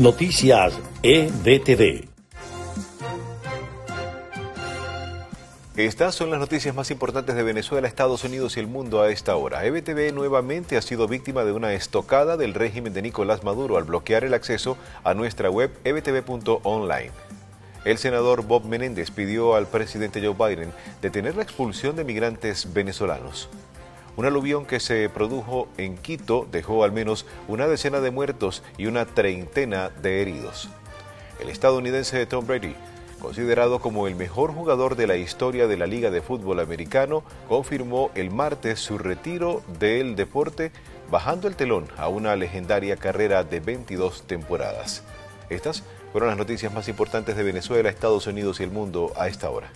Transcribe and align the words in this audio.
Noticias 0.00 0.72
EBTV. 1.02 2.08
Estas 5.76 6.14
son 6.14 6.30
las 6.30 6.40
noticias 6.40 6.74
más 6.74 6.90
importantes 6.90 7.36
de 7.36 7.42
Venezuela, 7.42 7.86
Estados 7.86 8.24
Unidos 8.24 8.56
y 8.56 8.60
el 8.60 8.66
mundo 8.66 9.02
a 9.02 9.10
esta 9.10 9.36
hora. 9.36 9.62
EBTV 9.66 10.14
nuevamente 10.14 10.78
ha 10.78 10.80
sido 10.80 11.06
víctima 11.06 11.44
de 11.44 11.52
una 11.52 11.74
estocada 11.74 12.38
del 12.38 12.54
régimen 12.54 12.94
de 12.94 13.02
Nicolás 13.02 13.44
Maduro 13.44 13.76
al 13.76 13.84
bloquear 13.84 14.24
el 14.24 14.32
acceso 14.32 14.78
a 15.04 15.12
nuestra 15.12 15.50
web 15.50 15.70
ebtv.online. 15.84 17.10
El 17.84 17.98
senador 17.98 18.46
Bob 18.46 18.64
Menéndez 18.64 19.10
pidió 19.10 19.54
al 19.54 19.66
presidente 19.66 20.22
Joe 20.24 20.34
Biden 20.48 20.72
detener 21.02 21.36
la 21.36 21.42
expulsión 21.42 21.94
de 21.96 22.04
migrantes 22.04 22.72
venezolanos. 22.72 23.50
Un 24.20 24.26
aluvión 24.26 24.66
que 24.66 24.80
se 24.80 25.08
produjo 25.08 25.66
en 25.78 25.96
Quito 25.96 26.46
dejó 26.52 26.84
al 26.84 26.92
menos 26.92 27.24
una 27.48 27.66
decena 27.66 28.00
de 28.00 28.10
muertos 28.10 28.62
y 28.76 28.84
una 28.84 29.06
treintena 29.06 29.88
de 29.88 30.20
heridos. 30.20 30.68
El 31.40 31.48
estadounidense 31.48 32.26
Tom 32.26 32.46
Brady, 32.46 32.76
considerado 33.18 33.78
como 33.78 34.06
el 34.06 34.16
mejor 34.16 34.52
jugador 34.52 34.94
de 34.94 35.06
la 35.06 35.16
historia 35.16 35.66
de 35.66 35.78
la 35.78 35.86
Liga 35.86 36.10
de 36.10 36.20
Fútbol 36.20 36.60
Americano, 36.60 37.22
confirmó 37.48 38.10
el 38.14 38.30
martes 38.30 38.78
su 38.80 38.98
retiro 38.98 39.62
del 39.78 40.16
deporte, 40.16 40.70
bajando 41.10 41.48
el 41.48 41.56
telón 41.56 41.86
a 41.96 42.08
una 42.08 42.36
legendaria 42.36 42.98
carrera 42.98 43.42
de 43.42 43.60
22 43.60 44.24
temporadas. 44.24 45.02
Estas 45.48 45.82
fueron 46.12 46.28
las 46.28 46.36
noticias 46.36 46.74
más 46.74 46.88
importantes 46.88 47.38
de 47.38 47.42
Venezuela, 47.42 47.88
Estados 47.88 48.26
Unidos 48.26 48.60
y 48.60 48.64
el 48.64 48.70
mundo 48.70 49.14
a 49.16 49.28
esta 49.28 49.48
hora. 49.48 49.70